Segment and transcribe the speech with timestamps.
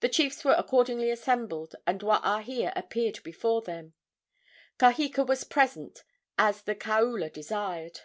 [0.00, 3.94] The chiefs were accordingly assembled, and Waahia appeared before them.
[4.78, 6.04] Kaheka was present,
[6.36, 8.00] as the kaula desired.